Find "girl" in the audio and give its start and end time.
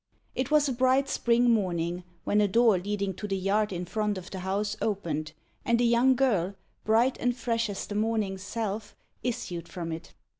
6.15-6.55